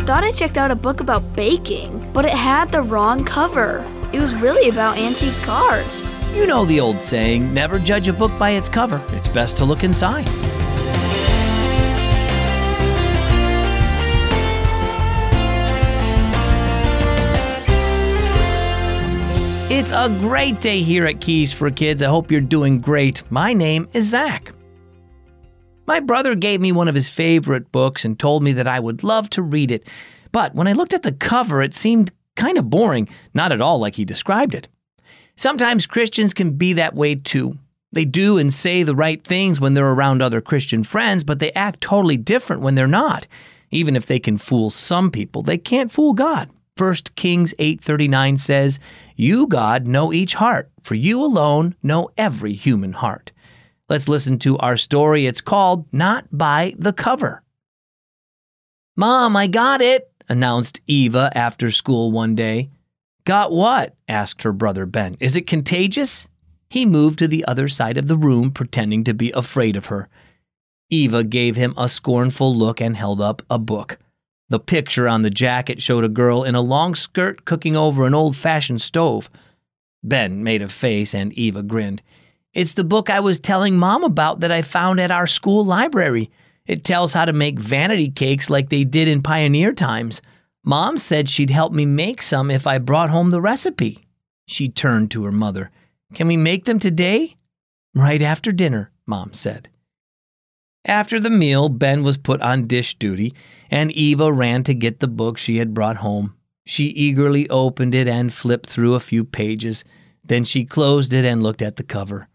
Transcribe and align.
thought 0.00 0.24
I 0.24 0.32
checked 0.32 0.56
out 0.56 0.70
a 0.70 0.76
book 0.76 1.00
about 1.00 1.36
baking, 1.36 2.10
but 2.12 2.24
it 2.24 2.32
had 2.32 2.72
the 2.72 2.82
wrong 2.82 3.24
cover. 3.24 3.84
It 4.12 4.20
was 4.20 4.34
really 4.34 4.68
about 4.68 4.98
antique 4.98 5.34
cars. 5.42 6.10
You 6.34 6.46
know 6.46 6.64
the 6.64 6.80
old 6.80 7.00
saying 7.00 7.52
never 7.52 7.78
judge 7.78 8.08
a 8.08 8.12
book 8.12 8.36
by 8.38 8.50
its 8.50 8.68
cover, 8.68 9.04
it's 9.10 9.28
best 9.28 9.56
to 9.58 9.64
look 9.64 9.84
inside. 9.84 10.28
It's 19.70 19.92
a 19.92 20.08
great 20.20 20.60
day 20.60 20.82
here 20.82 21.06
at 21.06 21.20
Keys 21.20 21.52
for 21.52 21.70
Kids. 21.70 22.02
I 22.02 22.08
hope 22.08 22.30
you're 22.30 22.40
doing 22.42 22.80
great. 22.80 23.22
My 23.30 23.54
name 23.54 23.88
is 23.94 24.10
Zach. 24.10 24.52
My 25.90 25.98
brother 25.98 26.36
gave 26.36 26.60
me 26.60 26.70
one 26.70 26.86
of 26.86 26.94
his 26.94 27.08
favorite 27.08 27.72
books 27.72 28.04
and 28.04 28.16
told 28.16 28.44
me 28.44 28.52
that 28.52 28.68
I 28.68 28.78
would 28.78 29.02
love 29.02 29.28
to 29.30 29.42
read 29.42 29.72
it. 29.72 29.84
But 30.30 30.54
when 30.54 30.68
I 30.68 30.72
looked 30.72 30.92
at 30.92 31.02
the 31.02 31.10
cover, 31.10 31.62
it 31.62 31.74
seemed 31.74 32.12
kind 32.36 32.58
of 32.58 32.70
boring, 32.70 33.08
not 33.34 33.50
at 33.50 33.60
all 33.60 33.80
like 33.80 33.96
he 33.96 34.04
described 34.04 34.54
it. 34.54 34.68
Sometimes 35.34 35.88
Christians 35.88 36.32
can 36.32 36.52
be 36.52 36.74
that 36.74 36.94
way 36.94 37.16
too. 37.16 37.58
They 37.90 38.04
do 38.04 38.38
and 38.38 38.52
say 38.52 38.84
the 38.84 38.94
right 38.94 39.20
things 39.20 39.60
when 39.60 39.74
they're 39.74 39.84
around 39.84 40.22
other 40.22 40.40
Christian 40.40 40.84
friends, 40.84 41.24
but 41.24 41.40
they 41.40 41.50
act 41.54 41.80
totally 41.80 42.16
different 42.16 42.62
when 42.62 42.76
they're 42.76 42.86
not. 42.86 43.26
Even 43.72 43.96
if 43.96 44.06
they 44.06 44.20
can 44.20 44.38
fool 44.38 44.70
some 44.70 45.10
people, 45.10 45.42
they 45.42 45.58
can't 45.58 45.90
fool 45.90 46.12
God. 46.12 46.50
1 46.76 47.16
Kings 47.16 47.52
8:39 47.58 48.36
says, 48.36 48.78
"You 49.16 49.48
God 49.48 49.88
know 49.88 50.12
each 50.12 50.34
heart, 50.34 50.70
for 50.80 50.94
you 50.94 51.20
alone 51.20 51.74
know 51.82 52.10
every 52.16 52.52
human 52.52 52.92
heart." 52.92 53.32
Let's 53.90 54.08
listen 54.08 54.38
to 54.38 54.56
our 54.58 54.76
story. 54.76 55.26
It's 55.26 55.40
called 55.40 55.84
Not 55.92 56.26
by 56.30 56.74
the 56.78 56.92
Cover. 56.92 57.42
Mom, 58.96 59.36
I 59.36 59.48
got 59.48 59.82
it, 59.82 60.12
announced 60.28 60.80
Eva 60.86 61.32
after 61.34 61.72
school 61.72 62.12
one 62.12 62.36
day. 62.36 62.70
Got 63.24 63.50
what? 63.50 63.96
asked 64.06 64.44
her 64.44 64.52
brother 64.52 64.86
Ben. 64.86 65.16
Is 65.18 65.34
it 65.34 65.48
contagious? 65.48 66.28
He 66.68 66.86
moved 66.86 67.18
to 67.18 67.26
the 67.26 67.44
other 67.46 67.66
side 67.66 67.96
of 67.96 68.06
the 68.06 68.16
room, 68.16 68.52
pretending 68.52 69.02
to 69.04 69.12
be 69.12 69.32
afraid 69.32 69.74
of 69.74 69.86
her. 69.86 70.08
Eva 70.88 71.24
gave 71.24 71.56
him 71.56 71.74
a 71.76 71.88
scornful 71.88 72.54
look 72.54 72.80
and 72.80 72.96
held 72.96 73.20
up 73.20 73.42
a 73.50 73.58
book. 73.58 73.98
The 74.50 74.60
picture 74.60 75.08
on 75.08 75.22
the 75.22 75.30
jacket 75.30 75.82
showed 75.82 76.04
a 76.04 76.08
girl 76.08 76.44
in 76.44 76.54
a 76.54 76.60
long 76.60 76.94
skirt 76.94 77.44
cooking 77.44 77.74
over 77.74 78.06
an 78.06 78.14
old 78.14 78.36
fashioned 78.36 78.82
stove. 78.82 79.28
Ben 80.04 80.44
made 80.44 80.62
a 80.62 80.68
face 80.68 81.12
and 81.12 81.32
Eva 81.32 81.64
grinned. 81.64 82.02
It's 82.52 82.74
the 82.74 82.82
book 82.82 83.10
I 83.10 83.20
was 83.20 83.38
telling 83.38 83.78
Mom 83.78 84.02
about 84.02 84.40
that 84.40 84.50
I 84.50 84.62
found 84.62 84.98
at 84.98 85.12
our 85.12 85.28
school 85.28 85.64
library. 85.64 86.30
It 86.66 86.82
tells 86.82 87.12
how 87.12 87.24
to 87.24 87.32
make 87.32 87.60
vanity 87.60 88.10
cakes 88.10 88.50
like 88.50 88.70
they 88.70 88.82
did 88.82 89.06
in 89.06 89.22
pioneer 89.22 89.72
times. 89.72 90.20
Mom 90.64 90.98
said 90.98 91.28
she'd 91.28 91.50
help 91.50 91.72
me 91.72 91.86
make 91.86 92.22
some 92.22 92.50
if 92.50 92.66
I 92.66 92.78
brought 92.78 93.10
home 93.10 93.30
the 93.30 93.40
recipe. 93.40 94.00
She 94.46 94.68
turned 94.68 95.12
to 95.12 95.24
her 95.24 95.32
mother. 95.32 95.70
Can 96.12 96.26
we 96.26 96.36
make 96.36 96.64
them 96.64 96.80
today? 96.80 97.36
Right 97.94 98.20
after 98.20 98.50
dinner, 98.50 98.90
Mom 99.06 99.32
said. 99.32 99.68
After 100.84 101.20
the 101.20 101.30
meal, 101.30 101.68
Ben 101.68 102.02
was 102.02 102.18
put 102.18 102.40
on 102.40 102.66
dish 102.66 102.96
duty, 102.96 103.32
and 103.70 103.92
Eva 103.92 104.32
ran 104.32 104.64
to 104.64 104.74
get 104.74 104.98
the 104.98 105.08
book 105.08 105.38
she 105.38 105.58
had 105.58 105.74
brought 105.74 105.98
home. 105.98 106.34
She 106.66 106.86
eagerly 106.86 107.48
opened 107.48 107.94
it 107.94 108.08
and 108.08 108.32
flipped 108.32 108.66
through 108.66 108.94
a 108.94 109.00
few 109.00 109.24
pages. 109.24 109.84
Then 110.24 110.44
she 110.44 110.64
closed 110.64 111.12
it 111.12 111.24
and 111.24 111.42
looked 111.42 111.62
at 111.62 111.76
the 111.76 111.84
cover. 111.84 112.28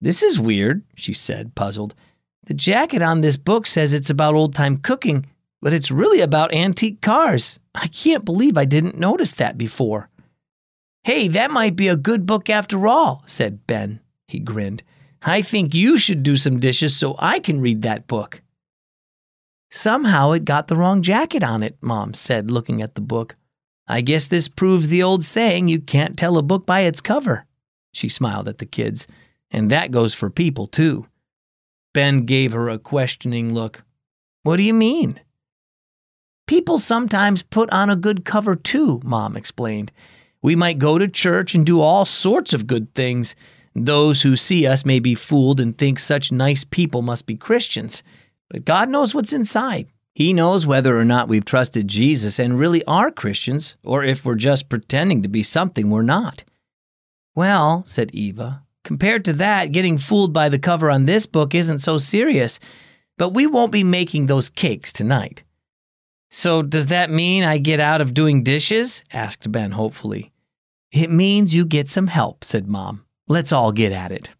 This 0.00 0.22
is 0.22 0.40
weird, 0.40 0.82
she 0.94 1.12
said, 1.12 1.54
puzzled. 1.54 1.94
The 2.44 2.54
jacket 2.54 3.02
on 3.02 3.20
this 3.20 3.36
book 3.36 3.66
says 3.66 3.92
it's 3.92 4.10
about 4.10 4.34
old 4.34 4.54
time 4.54 4.78
cooking, 4.78 5.26
but 5.60 5.72
it's 5.72 5.90
really 5.90 6.20
about 6.20 6.54
antique 6.54 7.00
cars. 7.00 7.58
I 7.74 7.86
can't 7.88 8.24
believe 8.24 8.56
I 8.56 8.64
didn't 8.64 8.98
notice 8.98 9.32
that 9.34 9.58
before. 9.58 10.08
Hey, 11.04 11.28
that 11.28 11.50
might 11.50 11.76
be 11.76 11.88
a 11.88 11.96
good 11.96 12.26
book 12.26 12.50
after 12.50 12.86
all, 12.88 13.22
said 13.26 13.66
Ben. 13.66 14.00
He 14.28 14.38
grinned. 14.38 14.82
I 15.22 15.42
think 15.42 15.74
you 15.74 15.98
should 15.98 16.22
do 16.22 16.36
some 16.36 16.60
dishes 16.60 16.96
so 16.96 17.14
I 17.18 17.40
can 17.40 17.60
read 17.60 17.82
that 17.82 18.06
book. 18.06 18.42
Somehow 19.70 20.32
it 20.32 20.44
got 20.44 20.66
the 20.66 20.76
wrong 20.76 21.02
jacket 21.02 21.44
on 21.44 21.62
it, 21.62 21.76
Mom 21.80 22.14
said, 22.14 22.50
looking 22.50 22.82
at 22.82 22.94
the 22.94 23.00
book. 23.00 23.36
I 23.86 24.00
guess 24.00 24.28
this 24.28 24.48
proves 24.48 24.88
the 24.88 25.02
old 25.02 25.24
saying 25.24 25.68
you 25.68 25.80
can't 25.80 26.18
tell 26.18 26.38
a 26.38 26.42
book 26.42 26.64
by 26.64 26.80
its 26.80 27.00
cover. 27.00 27.46
She 27.92 28.08
smiled 28.08 28.48
at 28.48 28.58
the 28.58 28.66
kids. 28.66 29.06
And 29.50 29.70
that 29.70 29.90
goes 29.90 30.14
for 30.14 30.30
people, 30.30 30.66
too. 30.66 31.06
Ben 31.92 32.24
gave 32.26 32.52
her 32.52 32.68
a 32.68 32.78
questioning 32.78 33.52
look. 33.52 33.82
What 34.42 34.56
do 34.56 34.62
you 34.62 34.74
mean? 34.74 35.20
People 36.46 36.78
sometimes 36.78 37.42
put 37.42 37.70
on 37.70 37.90
a 37.90 37.96
good 37.96 38.24
cover, 38.24 38.56
too, 38.56 39.00
Mom 39.04 39.36
explained. 39.36 39.92
We 40.42 40.56
might 40.56 40.78
go 40.78 40.98
to 40.98 41.08
church 41.08 41.54
and 41.54 41.66
do 41.66 41.80
all 41.80 42.04
sorts 42.04 42.52
of 42.52 42.66
good 42.66 42.94
things. 42.94 43.34
Those 43.74 44.22
who 44.22 44.36
see 44.36 44.66
us 44.66 44.84
may 44.84 44.98
be 44.98 45.14
fooled 45.14 45.60
and 45.60 45.76
think 45.76 45.98
such 45.98 46.32
nice 46.32 46.64
people 46.64 47.02
must 47.02 47.26
be 47.26 47.36
Christians. 47.36 48.02
But 48.48 48.64
God 48.64 48.88
knows 48.88 49.14
what's 49.14 49.32
inside. 49.32 49.88
He 50.14 50.32
knows 50.32 50.66
whether 50.66 50.98
or 50.98 51.04
not 51.04 51.28
we've 51.28 51.44
trusted 51.44 51.86
Jesus 51.86 52.38
and 52.38 52.58
really 52.58 52.84
are 52.84 53.10
Christians, 53.10 53.76
or 53.84 54.02
if 54.02 54.24
we're 54.24 54.34
just 54.34 54.68
pretending 54.68 55.22
to 55.22 55.28
be 55.28 55.42
something 55.42 55.88
we're 55.88 56.02
not. 56.02 56.42
Well, 57.34 57.84
said 57.86 58.10
Eva, 58.12 58.64
compared 58.84 59.24
to 59.26 59.32
that, 59.34 59.72
getting 59.72 59.98
fooled 59.98 60.32
by 60.32 60.48
the 60.48 60.58
cover 60.58 60.90
on 60.90 61.06
this 61.06 61.26
book 61.26 61.54
isn't 61.54 61.78
so 61.78 61.98
serious. 61.98 62.60
But 63.18 63.30
we 63.30 63.46
won't 63.46 63.72
be 63.72 63.84
making 63.84 64.26
those 64.26 64.48
cakes 64.48 64.92
tonight. 64.92 65.42
So, 66.30 66.62
does 66.62 66.86
that 66.86 67.10
mean 67.10 67.42
I 67.42 67.58
get 67.58 67.80
out 67.80 68.00
of 68.00 68.14
doing 68.14 68.44
dishes? 68.44 69.04
asked 69.12 69.50
Ben 69.50 69.72
hopefully. 69.72 70.32
It 70.92 71.10
means 71.10 71.54
you 71.54 71.64
get 71.64 71.88
some 71.88 72.06
help, 72.06 72.44
said 72.44 72.66
Mom. 72.66 73.04
Let's 73.28 73.52
all 73.52 73.72
get 73.72 73.92
at 73.92 74.12
it. 74.12 74.30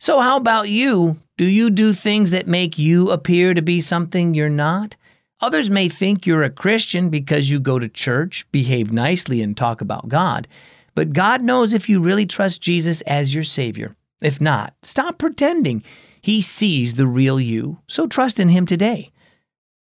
So, 0.00 0.20
how 0.20 0.36
about 0.36 0.68
you? 0.68 1.18
Do 1.36 1.44
you 1.44 1.70
do 1.70 1.92
things 1.92 2.30
that 2.30 2.46
make 2.46 2.78
you 2.78 3.10
appear 3.10 3.52
to 3.52 3.62
be 3.62 3.80
something 3.80 4.32
you're 4.32 4.48
not? 4.48 4.96
Others 5.40 5.70
may 5.70 5.88
think 5.88 6.26
you're 6.26 6.42
a 6.42 6.50
Christian 6.50 7.10
because 7.10 7.50
you 7.50 7.60
go 7.60 7.78
to 7.78 7.88
church, 7.88 8.46
behave 8.50 8.92
nicely, 8.92 9.40
and 9.42 9.56
talk 9.56 9.80
about 9.80 10.08
God. 10.08 10.48
But 10.94 11.12
God 11.12 11.42
knows 11.42 11.72
if 11.72 11.88
you 11.88 12.00
really 12.00 12.26
trust 12.26 12.62
Jesus 12.62 13.00
as 13.02 13.34
your 13.34 13.44
Savior. 13.44 13.96
If 14.20 14.40
not, 14.40 14.74
stop 14.82 15.18
pretending. 15.18 15.82
He 16.20 16.40
sees 16.40 16.94
the 16.94 17.06
real 17.06 17.40
you, 17.40 17.78
so 17.86 18.06
trust 18.06 18.40
in 18.40 18.48
Him 18.48 18.66
today. 18.66 19.10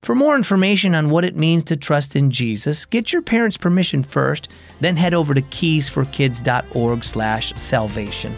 For 0.03 0.13
more 0.13 0.35
information 0.35 0.93
on 0.93 1.09
what 1.09 1.25
it 1.25 1.35
means 1.35 1.63
to 1.63 1.75
trust 1.75 2.15
in 2.15 2.29
Jesus, 2.29 2.85
get 2.85 3.11
your 3.11 3.23
parents' 3.23 3.57
permission 3.57 4.03
first, 4.03 4.47
then 4.79 4.97
head 4.97 5.15
over 5.15 5.33
to 5.33 5.41
keysforkids.org/salvation. 5.41 8.37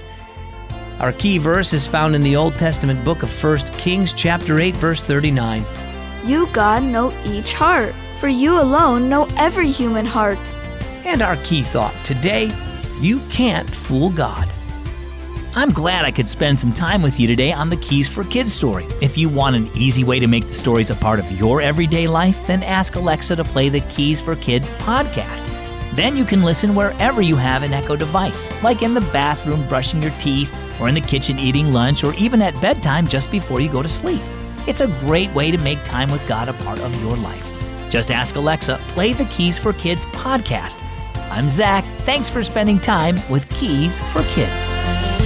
Our 0.99 1.11
key 1.11 1.37
verse 1.37 1.73
is 1.73 1.85
found 1.85 2.15
in 2.15 2.23
the 2.23 2.37
Old 2.37 2.57
Testament 2.57 3.03
book 3.03 3.21
of 3.21 3.43
1 3.43 3.57
Kings 3.77 4.13
chapter 4.13 4.59
8 4.59 4.73
verse 4.75 5.03
39. 5.03 5.65
You, 6.25 6.47
God, 6.53 6.83
know 6.83 7.13
each 7.25 7.53
heart, 7.53 7.93
for 8.19 8.29
you 8.29 8.59
alone 8.59 9.09
know 9.09 9.27
every 9.37 9.69
human 9.69 10.05
heart. 10.05 10.39
And 11.07 11.21
our 11.21 11.37
key 11.37 11.61
thought 11.61 11.95
today, 12.03 12.51
you 12.99 13.21
can't 13.29 13.73
fool 13.73 14.09
God. 14.09 14.45
I'm 15.55 15.71
glad 15.71 16.03
I 16.03 16.11
could 16.11 16.27
spend 16.27 16.59
some 16.59 16.73
time 16.73 17.01
with 17.01 17.17
you 17.17 17.27
today 17.27 17.53
on 17.53 17.69
the 17.69 17.77
Keys 17.77 18.09
for 18.09 18.25
Kids 18.25 18.51
story. 18.51 18.85
If 19.01 19.17
you 19.17 19.29
want 19.29 19.55
an 19.55 19.69
easy 19.73 20.03
way 20.03 20.19
to 20.19 20.27
make 20.27 20.47
the 20.47 20.53
stories 20.53 20.89
a 20.89 20.95
part 20.95 21.19
of 21.19 21.31
your 21.31 21.61
everyday 21.61 22.07
life, 22.07 22.45
then 22.45 22.61
ask 22.61 22.97
Alexa 22.97 23.37
to 23.37 23.45
play 23.45 23.69
the 23.69 23.79
Keys 23.79 24.19
for 24.19 24.35
Kids 24.35 24.69
podcast. 24.71 25.45
Then 25.95 26.17
you 26.17 26.25
can 26.25 26.43
listen 26.43 26.75
wherever 26.75 27.21
you 27.21 27.37
have 27.37 27.63
an 27.63 27.73
Echo 27.73 27.95
device, 27.95 28.51
like 28.61 28.81
in 28.81 28.93
the 28.93 29.01
bathroom 29.13 29.65
brushing 29.69 30.01
your 30.01 30.11
teeth, 30.19 30.53
or 30.77 30.89
in 30.89 30.93
the 30.93 30.99
kitchen 30.99 31.39
eating 31.39 31.71
lunch, 31.71 32.03
or 32.03 32.13
even 32.15 32.41
at 32.41 32.61
bedtime 32.61 33.07
just 33.07 33.31
before 33.31 33.61
you 33.61 33.69
go 33.69 33.81
to 33.81 33.87
sleep. 33.87 34.21
It's 34.67 34.81
a 34.81 34.87
great 34.99 35.33
way 35.33 35.51
to 35.51 35.57
make 35.57 35.81
time 35.85 36.11
with 36.11 36.27
God 36.27 36.49
a 36.49 36.53
part 36.53 36.81
of 36.81 37.01
your 37.01 37.15
life. 37.15 37.56
Just 37.97 38.11
ask 38.11 38.35
Alexa, 38.35 38.79
play 38.89 39.11
the 39.13 39.25
Keys 39.25 39.57
for 39.57 39.73
Kids 39.73 40.05
podcast. 40.05 40.83
I'm 41.31 41.49
Zach. 41.49 41.83
Thanks 42.01 42.29
for 42.29 42.43
spending 42.43 42.79
time 42.79 43.15
with 43.27 43.49
Keys 43.49 43.99
for 44.11 44.21
Kids. 44.35 45.16